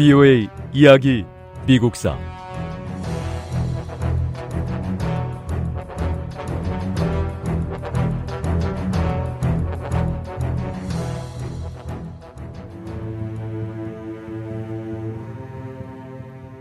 VOA 0.00 0.48
이야기 0.72 1.26
미국사 1.66 2.16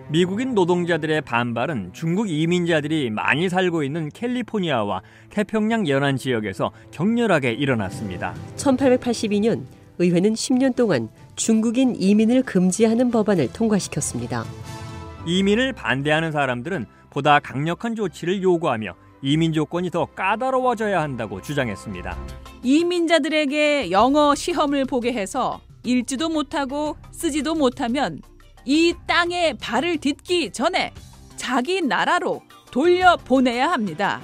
미국인 0.10 0.54
노동자들의 0.54 1.22
반발은 1.22 1.92
중국 1.94 2.30
이민자들이 2.30 3.10
많이 3.10 3.48
살고 3.48 3.84
있는 3.84 4.10
캘리포니아와 4.10 5.02
태평양 5.30 5.88
연안 5.88 6.18
지역에서 6.18 6.74
격렬하게 6.92 7.54
일어났습니다. 7.54 8.34
1882년 8.58 9.64
의회는 10.00 10.34
10년 10.34 10.76
동안 10.76 11.10
중국인 11.40 11.96
이민을 11.98 12.44
금지하는 12.44 13.12
법안을 13.12 13.54
통과시켰습니다. 13.54 14.44
이민을 15.26 15.72
반대하는 15.72 16.34
사람들은 16.34 16.86
보다 17.10 17.40
강력한 17.40 17.96
조치를 17.96 18.44
요구하며 18.44 18.94
이민 19.22 19.54
조건이 19.54 19.90
더 19.90 20.06
까다로워져야 20.06 21.02
한다고 21.02 21.42
주장했습니다. 21.42 22.18
이민자들에게 22.62 23.90
영어 23.90 24.36
시험을 24.36 24.84
보게 24.84 25.14
해서 25.14 25.62
읽지도 25.84 26.28
못하고 26.28 26.98
쓰지도 27.12 27.56
못하면 27.56 28.22
이 28.66 28.94
땅에 29.08 29.54
발을 29.54 30.00
딛기 30.00 30.52
전에 30.52 30.92
자기 31.38 31.82
나라로 31.82 32.42
돌려 32.70 33.16
보내야 33.16 33.72
합니다. 33.72 34.20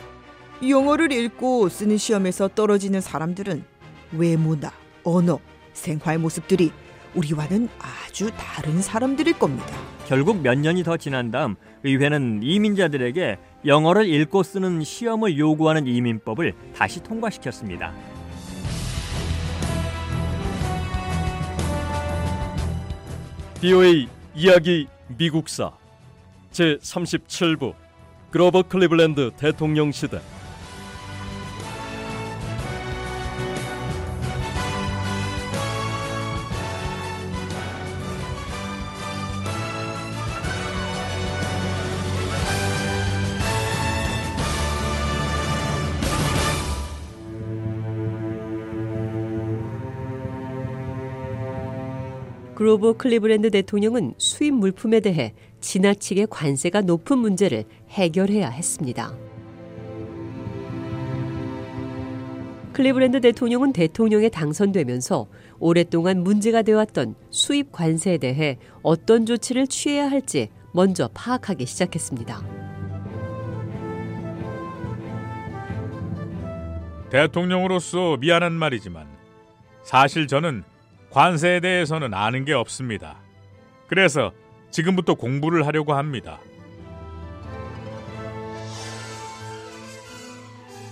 영어를 0.68 1.14
읽고 1.14 1.70
쓰는 1.70 1.98
시험에서 1.98 2.50
떨어지는 2.50 3.00
사람들은 3.00 3.64
외모나 4.12 4.74
언어, 5.06 5.40
생활 5.72 6.20
모습들이 6.20 6.72
우리와는 7.16 7.70
아주 7.80 8.30
다른 8.38 8.82
사람들일 8.82 9.40
겁니다. 9.40 9.66
결국 10.08 10.42
몇 10.42 10.58
년이 10.58 10.84
더 10.84 10.98
지난 10.98 11.32
다음 11.32 11.56
의회는 11.84 12.42
이민자들에게 12.44 13.38
영어를 13.66 14.08
읽고 14.08 14.44
쓰는 14.44 14.84
시험을 14.84 15.38
요구하는 15.38 15.88
이민법을 15.88 16.54
다시 16.76 17.02
통과시켰습니다. 17.02 17.94
VOA 23.62 24.08
이야기 24.36 24.88
미국사 25.18 25.72
제 26.52 26.78
37부 26.78 27.74
그로버 28.30 28.64
클리블랜드 28.64 29.32
대통령 29.38 29.92
시대 29.92 30.20
그로버 52.66 52.94
클리브랜드 52.94 53.52
대통령은 53.52 54.16
수입 54.18 54.56
물품에 54.56 55.00
대해 55.00 55.36
지나치게 55.62 56.26
관세가 56.32 56.82
높은 56.82 57.20
문제를 57.20 57.66
해결해야 57.92 58.50
했습니다. 58.50 59.16
클리브랜드 62.74 63.22
대통령은 63.22 63.72
대통령에 63.72 64.30
당선되면서 64.30 65.28
오랫동안 65.60 66.24
문제가 66.24 66.64
되었던 66.64 67.14
수입 67.30 67.72
관세에 67.72 68.18
대해 68.18 68.58
어떤 68.82 69.28
조치를 69.28 69.68
취해야 69.68 70.10
할지 70.10 70.50
먼저 70.72 71.08
파악하기 71.14 71.68
시작했습니다. 71.68 72.42
대통령으로서 77.12 78.18
미안한 78.18 78.54
말이지만 78.54 79.06
사실 79.84 80.26
저는 80.26 80.64
관세에 81.16 81.62
대해서는 81.62 82.14
아는 82.14 82.44
게 82.44 82.52
없습니다. 82.52 83.16
그래서 83.88 84.34
지금부터 84.70 85.14
공부를 85.14 85.66
하려고 85.66 85.94
합니다. 85.94 86.42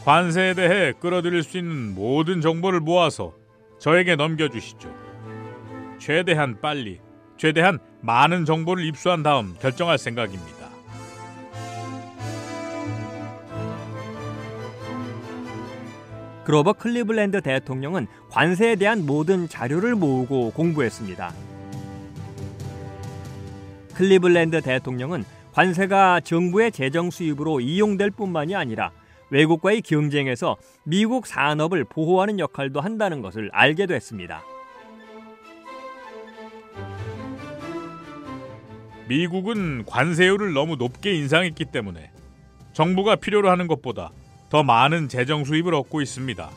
관세에 0.05 0.53
대해 0.53 0.93
끌어들일 0.93 1.43
수 1.43 1.57
있는 1.57 1.93
모든 1.93 2.39
정보를 2.39 2.79
모아서 2.79 3.33
저에게 3.79 4.15
넘겨주시죠. 4.15 4.89
최대한 5.99 6.61
빨리, 6.61 7.01
최대한 7.35 7.79
많은 7.99 8.45
정보를 8.45 8.85
입수한 8.85 9.23
다음 9.23 9.55
결정할 9.59 9.97
생각입니다. 9.97 10.62
그로버 16.45 16.73
클리블랜드 16.73 17.41
대통령은 17.41 18.07
관세에 18.29 18.75
대한 18.75 19.05
모든 19.05 19.47
자료를 19.47 19.95
모으고 19.95 20.51
공부했습니다. 20.51 21.33
클리블랜드 23.95 24.61
대통령은 24.61 25.23
관세가 25.53 26.19
정부의 26.21 26.71
재정 26.71 27.11
수입으로 27.11 27.59
이용될 27.59 28.11
뿐만이 28.11 28.55
아니라 28.55 28.91
외국과의 29.29 29.81
경쟁에서 29.81 30.57
미국 30.83 31.27
산업을 31.27 31.85
보호하는 31.85 32.39
역할도 32.39 32.81
한다는 32.81 33.21
것을 33.21 33.49
알게 33.53 33.85
됐습니다. 33.85 34.43
미국은 39.07 39.85
관세율을 39.85 40.53
너무 40.53 40.75
높게 40.75 41.13
인상했기 41.13 41.65
때문에 41.65 42.11
정부가 42.73 43.15
필요로 43.15 43.49
하는 43.49 43.67
것보다 43.67 44.11
더 44.53 44.61
많은 44.61 45.09
재정 45.09 45.43
수입을 45.45 45.73
얻고 45.73 46.03
있습니다. 46.03 46.47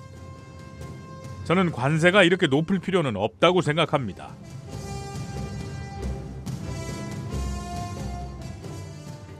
저는 1.44 1.72
관세가 1.72 2.24
이렇게 2.24 2.46
높을 2.46 2.78
필요는 2.78 3.16
없다고 3.16 3.62
생각합니다. 3.62 4.34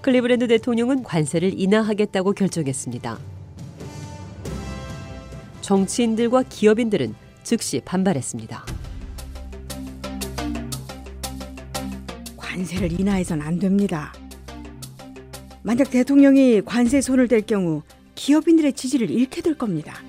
클리브랜드 0.01 0.49
대통령은 0.49 1.03
관세를 1.03 1.53
인하하겠다고 1.55 2.33
결정했습니다. 2.33 3.19
정치인들과 5.61 6.45
기업인들은 6.49 7.15
즉시 7.43 7.83
반발했습니다. 7.85 8.65
관세를 12.39 12.99
인하해선 12.99 13.43
안 13.43 13.59
됩니다. 13.59 14.15
만약 15.63 15.91
대통령이 15.91 16.63
관세에 16.63 17.03
손을 17.03 17.29
댈 17.29 17.43
경우 17.43 17.83
기업인들의 18.17 18.73
지지를 18.73 19.11
잃게 19.11 19.41
될 19.41 19.57
겁니다. 19.57 20.03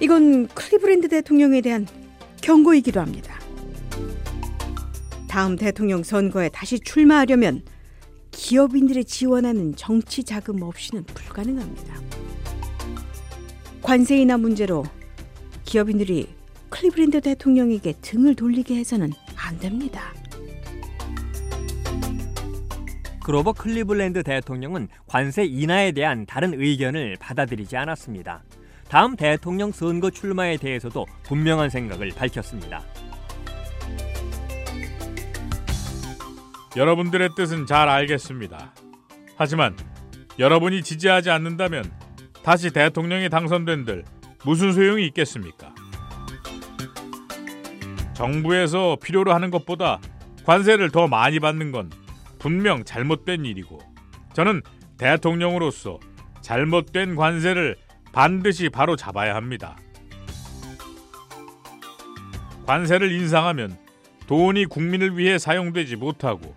이건 0.00 0.46
클리브랜드 0.48 1.08
대통령에 1.08 1.60
대한 1.60 1.86
경고이기도 2.40 3.00
합니다. 3.00 3.38
다음 5.28 5.56
대통령 5.56 6.02
선거에 6.02 6.48
다시 6.48 6.80
출마하려면 6.80 7.62
기업인들의 8.30 9.04
지원하는 9.04 9.76
정치 9.76 10.24
자금 10.24 10.62
없이는 10.62 11.04
불가능합니다. 11.04 12.00
관세 13.82 14.16
인하 14.16 14.38
문제로 14.38 14.84
기업인들이 15.64 16.28
클리브랜드 16.70 17.20
대통령에게 17.20 17.94
등을 18.00 18.34
돌리게 18.34 18.76
해서는 18.76 19.12
안 19.36 19.58
됩니다. 19.58 20.14
그로버 23.28 23.52
클리블랜드 23.52 24.22
대통령은 24.22 24.88
관세 25.06 25.44
인하에 25.44 25.92
대한 25.92 26.24
다른 26.24 26.58
의견을 26.58 27.18
받아들이지 27.20 27.76
않았습니다. 27.76 28.42
다음 28.88 29.16
대통령 29.16 29.70
선거 29.70 30.08
출마에 30.08 30.56
대해서도 30.56 31.04
분명한 31.24 31.68
생각을 31.68 32.08
밝혔습니다. 32.16 32.82
여러분들의 36.74 37.28
뜻은 37.36 37.66
잘 37.66 37.90
알겠습니다. 37.90 38.72
하지만 39.36 39.76
여러분이 40.38 40.82
지지하지 40.82 41.28
않는다면 41.28 41.84
다시 42.42 42.70
대통령이 42.72 43.28
당선된들 43.28 44.06
무슨 44.46 44.72
소용이 44.72 45.04
있겠습니까? 45.08 45.74
정부에서 48.14 48.96
필요로 49.02 49.34
하는 49.34 49.50
것보다 49.50 50.00
관세를 50.44 50.90
더 50.90 51.08
많이 51.08 51.40
받는 51.40 51.72
건 51.72 51.90
분명 52.38 52.84
잘못된 52.84 53.44
일이고 53.44 53.78
저는 54.32 54.62
대통령으로서 54.96 55.98
잘못된 56.40 57.16
관세를 57.16 57.76
반드시 58.12 58.68
바로 58.68 58.96
잡아야 58.96 59.34
합니다. 59.34 59.76
관세를 62.66 63.12
인상하면 63.12 63.76
돈이 64.26 64.66
국민을 64.66 65.16
위해 65.16 65.38
사용되지 65.38 65.96
못하고 65.96 66.54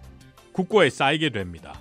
국고에 0.52 0.90
쌓이게 0.90 1.30
됩니다. 1.30 1.74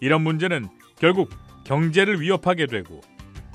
이런 0.00 0.22
문제는 0.22 0.68
결국 0.98 1.30
경제를 1.64 2.20
위협하게 2.20 2.66
되고 2.66 3.00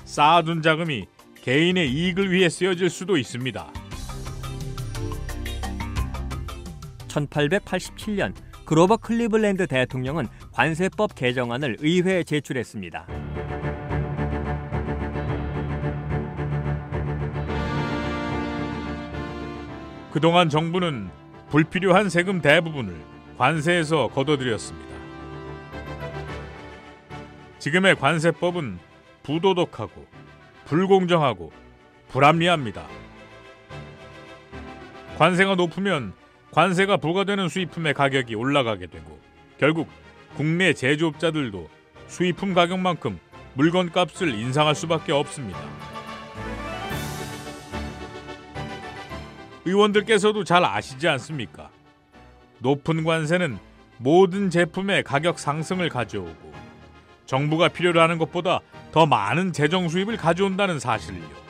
쌓아둔 0.04 0.62
자금이 0.62 1.06
개인의 1.42 1.90
이익을 1.92 2.30
위해 2.30 2.48
쓰여질 2.48 2.88
수도 2.88 3.16
있습니다. 3.16 3.72
1887년 7.08 8.34
그로버 8.64 8.96
클리블랜드 8.96 9.66
대통령은 9.66 10.28
관세법 10.52 11.14
개정안을 11.14 11.76
의회에 11.80 12.24
제출했습니다. 12.24 13.06
그동안 20.12 20.48
정부는 20.48 21.10
불필요한 21.48 22.08
세금 22.08 22.40
대부분을 22.40 22.94
관세에서 23.38 24.08
걷어들였습니다. 24.08 24.92
지금의 27.58 27.96
관세법은 27.96 28.78
부도덕하고 29.22 30.06
불공정하고 30.66 31.52
불합리합니다. 32.08 32.86
관세가 35.16 35.54
높으면 35.54 36.12
관세가 36.52 36.98
부과되는 36.98 37.48
수입품의 37.48 37.94
가격이 37.94 38.34
올라가게 38.34 38.86
되고 38.86 39.18
결국 39.58 39.88
국내 40.36 40.74
제조업자들도 40.74 41.68
수입품 42.08 42.52
가격만큼 42.52 43.18
물건 43.54 43.90
값을 43.90 44.34
인상할 44.34 44.74
수밖에 44.74 45.12
없습니다. 45.12 45.58
의원들께서도 49.64 50.44
잘 50.44 50.64
아시지 50.64 51.08
않습니까? 51.08 51.70
높은 52.58 53.04
관세는 53.04 53.58
모든 53.96 54.50
제품의 54.50 55.04
가격 55.04 55.38
상승을 55.38 55.88
가져오고 55.88 56.52
정부가 57.24 57.68
필요로 57.68 58.00
하는 58.00 58.18
것보다 58.18 58.60
더 58.90 59.06
많은 59.06 59.52
재정 59.52 59.88
수입을 59.88 60.18
가져온다는 60.18 60.78
사실을요. 60.78 61.41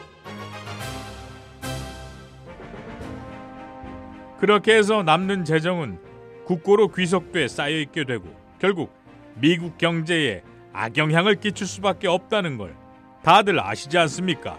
그렇게 4.43 4.77
해서 4.77 5.05
남는 5.05 5.45
재정은 5.45 6.01
국고로 6.47 6.89
귀속돼 6.89 7.47
쌓여 7.47 7.79
있게 7.79 8.03
되고 8.05 8.25
결국 8.59 8.93
미국 9.37 9.79
경제에 9.79 10.43
악영향을 10.73 11.37
끼칠 11.37 11.65
수밖에 11.65 12.09
없다는 12.09 12.59
걸 12.59 12.75
다들 13.23 13.61
아시지 13.61 13.97
않습니까? 13.99 14.59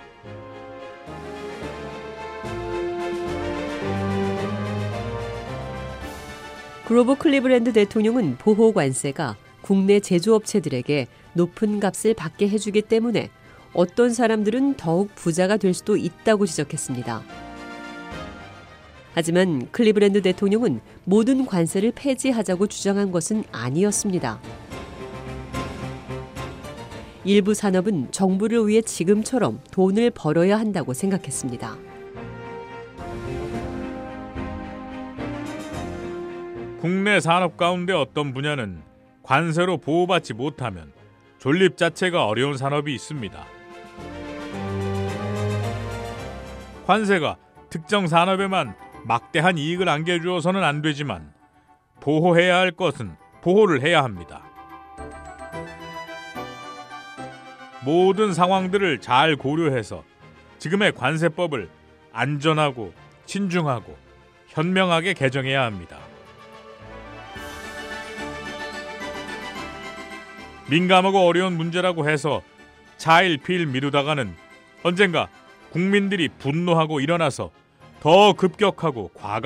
그로버 6.85 7.15
클리브랜드 7.15 7.73
대통령은 7.73 8.37
보호 8.37 8.71
관세가 8.71 9.35
국내 9.61 9.99
제조업체들에게 9.99 11.07
높은 11.33 11.81
값을 11.81 12.13
받게 12.13 12.47
해주기 12.47 12.83
때문에 12.83 13.29
어떤 13.73 14.13
사람들은 14.13 14.75
더욱 14.77 15.13
부자가 15.13 15.57
될 15.57 15.73
수도 15.73 15.97
있다고 15.97 16.45
지적했습니다. 16.45 17.52
하지만 19.13 19.69
클리브랜드 19.71 20.21
대통령은 20.21 20.81
모든 21.03 21.45
관세를 21.45 21.91
폐지하자고 21.95 22.67
주장한 22.67 23.11
것은 23.11 23.43
아니었습니다. 23.51 24.39
일부 27.25 27.53
산업은 27.53 28.11
정부를 28.11 28.67
위해 28.67 28.81
지금처럼 28.81 29.61
돈을 29.71 30.11
벌어야 30.11 30.59
한다고 30.59 30.93
생각했습니다. 30.93 31.77
국내 36.81 37.21
산업 37.21 37.55
가운데 37.55 37.93
어떤 37.93 38.33
분야는 38.33 38.81
관세로 39.21 39.77
보호받지 39.77 40.33
못하면 40.33 40.91
존립 41.37 41.77
자체가 41.77 42.25
어려운 42.25 42.57
산업이 42.57 42.93
있습니다. 42.93 43.45
관세가 46.85 47.37
특정 47.69 48.07
산업에만 48.07 48.75
막대한 49.05 49.57
이익을 49.57 49.89
안겨주어서는 49.89 50.63
안 50.63 50.81
되지만 50.81 51.33
보호해야 51.99 52.57
할 52.57 52.71
것은 52.71 53.15
보호를 53.41 53.81
해야 53.81 54.03
합니다. 54.03 54.43
모든 57.83 58.33
상황들을 58.33 59.01
잘 59.01 59.35
고려해서 59.35 60.03
지금의 60.57 60.93
관세법을 60.93 61.69
안전하고 62.13 62.93
신중하고 63.25 63.97
현명하게 64.47 65.13
개정해야 65.13 65.63
합니다. 65.63 65.97
민감하고 70.69 71.27
어려운 71.27 71.57
문제라고 71.57 72.09
해서 72.09 72.41
차일피일 72.97 73.67
미루다가는 73.67 74.33
언젠가 74.83 75.27
국민들이 75.71 76.29
분노하고 76.29 77.01
일어나서 77.01 77.51
더 78.03 78.33
급격하고 78.33 79.11
과감 79.13 79.41